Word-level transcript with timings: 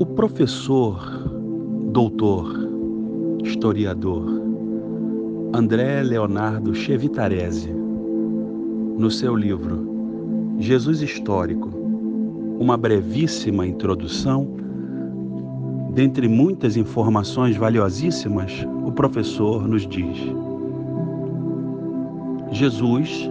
O 0.00 0.06
professor, 0.06 0.96
doutor, 1.92 2.54
historiador 3.42 4.24
André 5.52 6.04
Leonardo 6.04 6.72
Chevitarese, 6.72 7.72
no 8.96 9.10
seu 9.10 9.34
livro 9.34 10.56
Jesus 10.60 11.02
Histórico, 11.02 11.68
uma 12.60 12.76
brevíssima 12.76 13.66
introdução, 13.66 14.48
dentre 15.94 16.28
muitas 16.28 16.76
informações 16.76 17.56
valiosíssimas, 17.56 18.64
o 18.84 18.92
professor 18.92 19.66
nos 19.66 19.84
diz: 19.84 20.16
Jesus, 22.52 23.28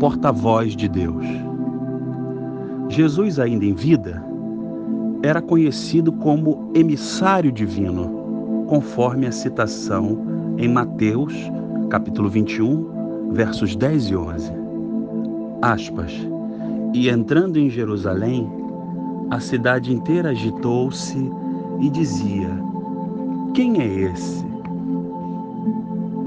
porta-voz 0.00 0.74
de 0.74 0.88
Deus. 0.88 1.24
Jesus, 2.88 3.38
ainda 3.38 3.64
em 3.64 3.72
vida, 3.72 4.33
era 5.24 5.40
conhecido 5.40 6.12
como 6.12 6.70
emissário 6.74 7.50
divino, 7.50 8.66
conforme 8.68 9.26
a 9.26 9.32
citação 9.32 10.18
em 10.58 10.68
Mateus, 10.68 11.32
capítulo 11.88 12.28
21, 12.28 13.32
versos 13.32 13.74
10 13.74 14.10
e 14.10 14.16
11. 14.16 14.52
Aspas. 15.62 16.12
E 16.92 17.08
entrando 17.08 17.58
em 17.58 17.70
Jerusalém, 17.70 18.46
a 19.30 19.40
cidade 19.40 19.94
inteira 19.94 20.28
agitou-se 20.28 21.16
e 21.80 21.88
dizia: 21.88 22.50
Quem 23.54 23.80
é 23.80 23.86
esse? 23.86 24.44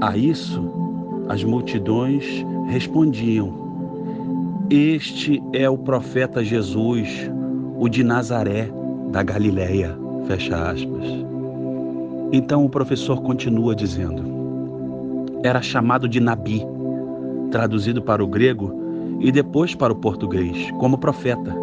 A 0.00 0.16
isso, 0.16 0.60
as 1.28 1.44
multidões 1.44 2.44
respondiam: 2.66 3.52
Este 4.68 5.40
é 5.52 5.70
o 5.70 5.78
profeta 5.78 6.42
Jesus, 6.42 7.30
o 7.78 7.88
de 7.88 8.02
Nazaré, 8.02 8.68
da 9.10 9.22
Galileia. 9.22 9.96
Fecha 10.26 10.70
aspas. 10.70 11.04
Então 12.32 12.64
o 12.64 12.68
professor 12.68 13.22
continua 13.22 13.74
dizendo: 13.74 14.22
Era 15.42 15.62
chamado 15.62 16.08
de 16.08 16.20
Nabi, 16.20 16.62
traduzido 17.50 18.02
para 18.02 18.22
o 18.22 18.26
grego 18.26 18.78
e 19.20 19.32
depois 19.32 19.74
para 19.74 19.92
o 19.92 19.96
português, 19.96 20.70
como 20.72 20.98
profeta. 20.98 21.56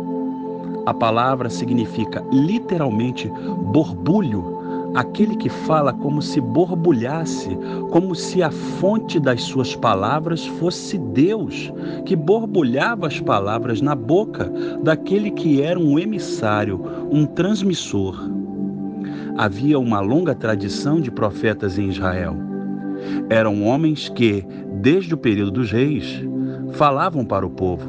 A 0.85 0.93
palavra 0.93 1.49
significa 1.49 2.23
literalmente 2.31 3.27
borbulho, 3.71 4.54
aquele 4.95 5.35
que 5.35 5.49
fala 5.49 5.91
como 5.91 6.21
se 6.21 6.39
borbulhasse, 6.39 7.49
como 7.91 8.15
se 8.15 8.41
a 8.41 8.49
fonte 8.49 9.19
das 9.19 9.43
suas 9.43 9.75
palavras 9.75 10.45
fosse 10.45 10.97
Deus, 10.97 11.71
que 12.05 12.15
borbulhava 12.15 13.07
as 13.07 13.19
palavras 13.19 13.81
na 13.81 13.93
boca 13.93 14.49
daquele 14.81 15.29
que 15.29 15.61
era 15.61 15.77
um 15.77 15.99
emissário, 15.99 16.81
um 17.11 17.25
transmissor. 17.25 18.17
Havia 19.37 19.77
uma 19.77 19.99
longa 19.99 20.33
tradição 20.33 21.01
de 21.01 21.11
profetas 21.11 21.77
em 21.77 21.89
Israel. 21.89 22.37
Eram 23.29 23.65
homens 23.65 24.07
que, 24.07 24.45
desde 24.81 25.13
o 25.13 25.17
período 25.17 25.51
dos 25.51 25.71
reis, 25.71 26.23
falavam 26.71 27.25
para 27.25 27.45
o 27.45 27.49
povo, 27.49 27.85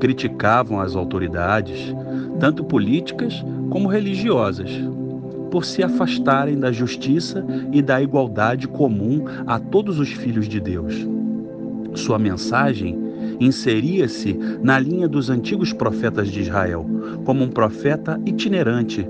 criticavam 0.00 0.80
as 0.80 0.96
autoridades, 0.96 1.94
tanto 2.38 2.64
políticas 2.64 3.44
como 3.68 3.88
religiosas, 3.88 4.70
por 5.50 5.64
se 5.64 5.82
afastarem 5.82 6.58
da 6.58 6.70
justiça 6.70 7.44
e 7.72 7.82
da 7.82 8.00
igualdade 8.00 8.68
comum 8.68 9.24
a 9.46 9.58
todos 9.58 9.98
os 9.98 10.10
filhos 10.10 10.48
de 10.48 10.60
Deus. 10.60 11.06
Sua 11.94 12.18
mensagem 12.18 12.98
inseria-se 13.40 14.38
na 14.62 14.78
linha 14.78 15.08
dos 15.08 15.30
antigos 15.30 15.72
profetas 15.72 16.28
de 16.28 16.40
Israel, 16.40 16.86
como 17.24 17.42
um 17.42 17.48
profeta 17.48 18.20
itinerante 18.24 19.06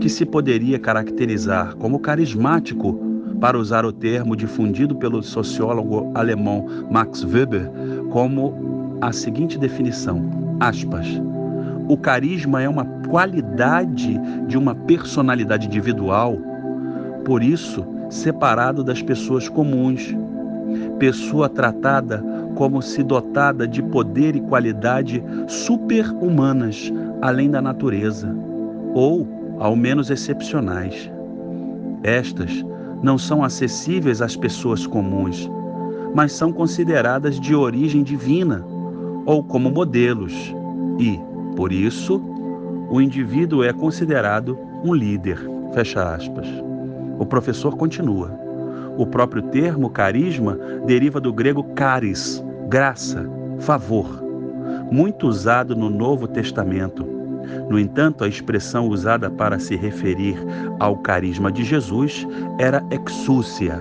que 0.00 0.08
se 0.08 0.24
poderia 0.24 0.78
caracterizar 0.78 1.74
como 1.76 1.98
carismático, 1.98 3.12
para 3.40 3.58
usar 3.58 3.84
o 3.84 3.92
termo 3.92 4.36
difundido 4.36 4.94
pelo 4.94 5.22
sociólogo 5.22 6.10
alemão 6.14 6.66
Max 6.90 7.24
Weber, 7.24 7.70
como 8.10 8.96
a 9.00 9.12
seguinte 9.12 9.58
definição: 9.58 10.56
aspas. 10.60 11.06
O 11.88 11.96
carisma 11.96 12.62
é 12.62 12.68
uma 12.68 12.84
qualidade 13.08 14.18
de 14.46 14.56
uma 14.56 14.74
personalidade 14.74 15.66
individual, 15.66 16.38
por 17.24 17.42
isso 17.42 17.84
separado 18.08 18.82
das 18.82 19.02
pessoas 19.02 19.48
comuns. 19.48 20.14
Pessoa 20.98 21.48
tratada 21.48 22.24
como 22.54 22.80
se 22.80 23.02
dotada 23.02 23.66
de 23.66 23.82
poder 23.82 24.36
e 24.36 24.40
qualidade 24.40 25.22
super-humanas, 25.46 26.92
além 27.20 27.50
da 27.50 27.60
natureza, 27.60 28.34
ou 28.94 29.26
ao 29.58 29.76
menos 29.76 30.10
excepcionais. 30.10 31.10
Estas 32.02 32.64
não 33.02 33.18
são 33.18 33.44
acessíveis 33.44 34.22
às 34.22 34.36
pessoas 34.36 34.86
comuns, 34.86 35.50
mas 36.14 36.32
são 36.32 36.52
consideradas 36.52 37.38
de 37.38 37.54
origem 37.54 38.02
divina 38.02 38.64
ou 39.26 39.42
como 39.42 39.70
modelos 39.70 40.54
e, 40.98 41.18
por 41.56 41.72
isso, 41.72 42.20
o 42.90 43.00
indivíduo 43.00 43.64
é 43.64 43.72
considerado 43.72 44.58
um 44.84 44.94
líder. 44.94 45.38
Fecha 45.72 46.14
aspas. 46.14 46.46
O 47.18 47.24
professor 47.24 47.76
continua. 47.76 48.30
O 48.96 49.06
próprio 49.06 49.42
termo 49.42 49.90
carisma 49.90 50.58
deriva 50.86 51.20
do 51.20 51.32
grego 51.32 51.64
caris, 51.74 52.42
graça, 52.68 53.28
favor, 53.58 54.22
muito 54.90 55.26
usado 55.26 55.74
no 55.74 55.90
Novo 55.90 56.28
Testamento. 56.28 57.04
No 57.68 57.78
entanto, 57.78 58.24
a 58.24 58.28
expressão 58.28 58.88
usada 58.88 59.30
para 59.30 59.58
se 59.58 59.76
referir 59.76 60.36
ao 60.78 60.96
carisma 60.96 61.50
de 61.50 61.64
Jesus 61.64 62.26
era 62.58 62.84
exúcia, 62.90 63.80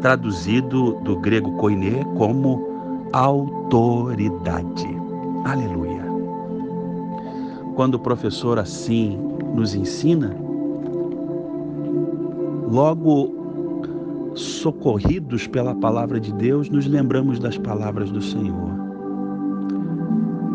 traduzido 0.00 0.94
do 1.02 1.18
grego 1.18 1.52
koiné 1.56 2.04
como 2.16 2.66
autoridade. 3.12 4.88
Aleluia. 5.44 5.99
Quando 7.74 7.94
o 7.94 7.98
professor 7.98 8.58
assim 8.58 9.18
nos 9.54 9.74
ensina, 9.74 10.36
logo 12.70 13.40
socorridos 14.34 15.46
pela 15.46 15.74
palavra 15.74 16.20
de 16.20 16.32
Deus, 16.32 16.68
nos 16.68 16.86
lembramos 16.86 17.38
das 17.38 17.58
palavras 17.58 18.10
do 18.10 18.22
Senhor. 18.22 18.70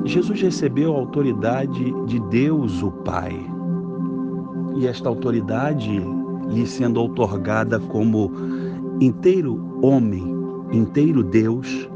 Jesus 0.05 0.39
recebeu 0.39 0.93
a 0.93 0.99
autoridade 0.99 1.93
de 2.05 2.19
Deus, 2.29 2.81
o 2.83 2.91
Pai. 2.91 3.35
E 4.75 4.87
esta 4.87 5.09
autoridade 5.09 5.99
lhe 6.49 6.67
sendo 6.67 7.01
outorgada 7.01 7.79
como 7.79 8.31
inteiro 9.01 9.79
homem, 9.81 10.23
inteiro 10.71 11.23
Deus, 11.23 11.89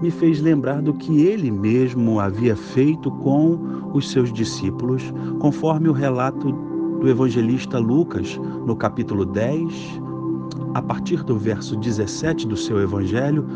me 0.00 0.10
fez 0.10 0.40
lembrar 0.40 0.80
do 0.80 0.94
que 0.94 1.22
ele 1.22 1.50
mesmo 1.50 2.20
havia 2.20 2.56
feito 2.56 3.10
com 3.10 3.58
os 3.92 4.10
seus 4.10 4.32
discípulos, 4.32 5.12
conforme 5.38 5.88
o 5.88 5.92
relato 5.92 6.52
do 7.00 7.08
evangelista 7.08 7.78
Lucas, 7.78 8.38
no 8.66 8.74
capítulo 8.76 9.24
10, 9.24 10.00
a 10.74 10.82
partir 10.82 11.22
do 11.24 11.36
verso 11.36 11.76
17 11.76 12.46
do 12.46 12.56
seu 12.56 12.80
evangelho, 12.80 13.46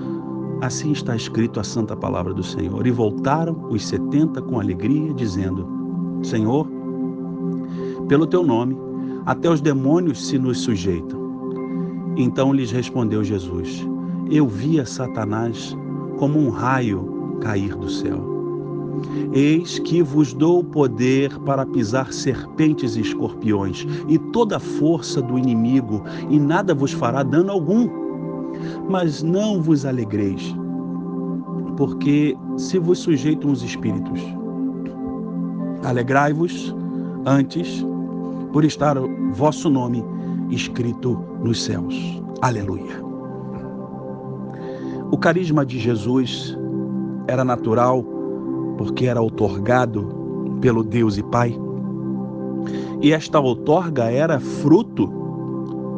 assim 0.60 0.92
está 0.92 1.14
escrito 1.14 1.60
a 1.60 1.64
santa 1.64 1.96
palavra 1.96 2.34
do 2.34 2.42
Senhor. 2.42 2.86
E 2.86 2.90
voltaram 2.90 3.66
os 3.70 3.86
setenta 3.86 4.42
com 4.42 4.58
alegria, 4.58 5.12
dizendo: 5.14 5.66
Senhor, 6.22 6.66
pelo 8.08 8.26
teu 8.26 8.42
nome, 8.42 8.76
até 9.24 9.48
os 9.48 9.60
demônios 9.60 10.26
se 10.26 10.38
nos 10.38 10.60
sujeitam. 10.60 11.22
Então 12.16 12.52
lhes 12.52 12.70
respondeu 12.70 13.22
Jesus: 13.22 13.86
Eu 14.30 14.46
via 14.46 14.84
Satanás 14.84 15.76
como 16.18 16.38
um 16.38 16.50
raio 16.50 17.38
cair 17.40 17.74
do 17.74 17.90
céu. 17.90 18.34
Eis 19.32 19.78
que 19.80 20.02
vos 20.02 20.32
dou 20.32 20.62
poder 20.62 21.36
para 21.40 21.66
pisar 21.66 22.12
serpentes 22.12 22.96
e 22.96 23.00
escorpiões 23.00 23.86
e 24.08 24.18
toda 24.18 24.56
a 24.56 24.60
força 24.60 25.20
do 25.20 25.38
inimigo, 25.38 26.02
e 26.30 26.38
nada 26.38 26.74
vos 26.74 26.92
fará 26.92 27.22
dano 27.22 27.50
algum. 27.50 27.88
Mas 28.88 29.22
não 29.22 29.60
vos 29.60 29.84
alegreis, 29.84 30.54
porque 31.76 32.36
se 32.56 32.78
vos 32.78 33.00
sujeitam 33.00 33.50
os 33.50 33.62
espíritos. 33.62 34.20
Alegrai-vos 35.84 36.74
antes 37.26 37.84
por 38.52 38.64
estar 38.64 38.96
o 38.96 39.08
vosso 39.32 39.68
nome 39.68 40.04
escrito 40.50 41.18
nos 41.42 41.62
céus. 41.62 42.22
Aleluia. 42.40 43.13
O 45.14 45.16
carisma 45.16 45.64
de 45.64 45.78
Jesus 45.78 46.58
era 47.28 47.44
natural 47.44 48.04
porque 48.76 49.06
era 49.06 49.22
outorgado 49.22 50.58
pelo 50.60 50.82
Deus 50.82 51.16
e 51.16 51.22
Pai. 51.22 51.56
E 53.00 53.12
esta 53.12 53.38
outorga 53.38 54.10
era 54.10 54.40
fruto 54.40 55.08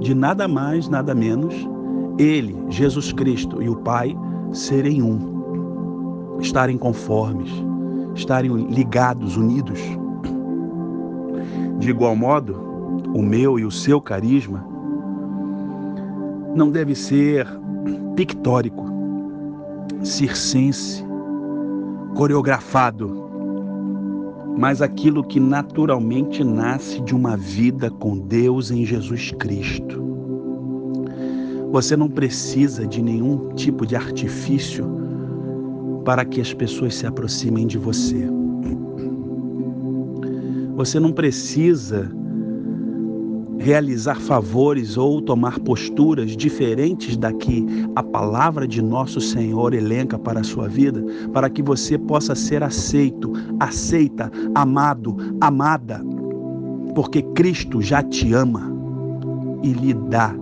de 0.03 0.15
nada 0.15 0.47
mais, 0.47 0.87
nada 0.91 1.15
menos, 1.15 1.55
Ele, 2.19 2.55
Jesus 2.69 3.11
Cristo 3.11 3.63
e 3.63 3.71
o 3.71 3.77
Pai 3.77 4.15
serem 4.53 5.03
um, 5.03 6.39
estarem 6.39 6.77
conformes, 6.77 7.51
estarem 8.15 8.55
ligados, 8.67 9.39
unidos. 9.39 9.81
De 11.79 11.89
igual 11.89 12.15
modo, 12.15 12.55
o 13.15 13.23
meu 13.23 13.59
e 13.59 13.65
o 13.65 13.71
seu 13.71 13.99
carisma 13.99 14.63
não 16.55 16.71
deve 16.71 16.95
ser 16.95 17.49
pictórico, 18.15 18.95
circense, 20.03 21.05
coreografado, 22.15 23.25
mas 24.57 24.81
aquilo 24.81 25.23
que 25.23 25.39
naturalmente 25.39 26.43
nasce 26.43 27.01
de 27.03 27.15
uma 27.15 27.37
vida 27.37 27.91
com 27.91 28.19
Deus 28.19 28.71
em 28.71 28.85
Jesus 28.85 29.33
Cristo. 29.33 30.03
Você 31.73 31.97
não 31.97 32.09
precisa 32.09 32.87
de 32.87 33.03
nenhum 33.03 33.51
tipo 33.55 33.87
de 33.87 33.95
artifício 33.95 34.87
para 36.05 36.25
que 36.25 36.41
as 36.41 36.55
pessoas 36.55 36.95
se 36.95 37.07
aproximem 37.07 37.67
de 37.67 37.77
você. 37.77 38.27
Você 40.77 41.01
não 41.01 41.13
precisa 41.13 42.11
realizar 43.59 44.17
favores 44.17 44.97
ou 44.97 45.21
tomar 45.21 45.59
posturas 45.61 46.37
diferentes 46.37 47.17
da 47.17 47.33
que 47.33 47.67
a 47.95 48.03
palavra 48.03 48.67
de 48.67 48.83
nosso 48.83 49.21
Senhor 49.21 49.75
elenca 49.75 50.19
para 50.19 50.41
a 50.41 50.45
sua 50.45 50.69
vida, 50.69 51.05
para 51.33 51.49
que 51.49 51.63
você 51.63 51.99
possa 51.99 52.35
ser 52.35 52.63
aceito, 52.63 53.33
aceita, 53.59 54.31
amado, 54.55 55.17
amada, 55.41 56.03
porque 56.95 57.23
Cristo 57.35 57.81
já 57.81 58.03
te 58.03 58.33
ama 58.33 58.73
e 59.63 59.73
lhe 59.73 59.95
dá, 59.95 60.35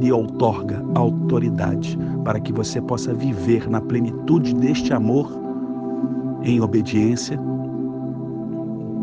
lhe 0.00 0.12
outorga 0.12 0.84
autoridade 0.94 1.98
para 2.24 2.40
que 2.40 2.52
você 2.52 2.80
possa 2.80 3.14
viver 3.14 3.68
na 3.68 3.80
plenitude 3.80 4.54
deste 4.54 4.92
amor 4.92 5.30
em 6.42 6.60
obediência 6.60 7.38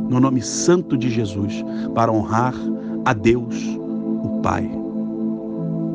no 0.10 0.19
nome 0.19 0.42
santo 0.42 0.98
de 0.98 1.10
Jesus, 1.10 1.63
para 1.94 2.12
honrar 2.12 2.54
a 3.06 3.13
Deus, 3.13 3.56
o 4.24 4.42
Pai. 4.42 4.69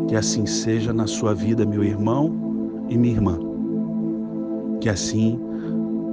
Que 0.08 0.16
assim 0.16 0.46
seja 0.46 0.92
na 0.92 1.06
sua 1.06 1.34
vida, 1.34 1.66
meu 1.66 1.84
irmão 1.84 2.32
e 2.88 2.96
minha 2.96 3.14
irmã. 3.14 3.38
Que 4.80 4.88
assim 4.88 5.38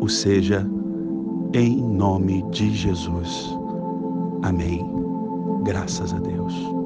o 0.01 0.07
seja 0.07 0.67
em 1.53 1.81
nome 1.81 2.44
de 2.51 2.71
Jesus. 2.71 3.57
Amém. 4.44 4.85
Graças 5.63 6.13
a 6.13 6.19
Deus. 6.19 6.76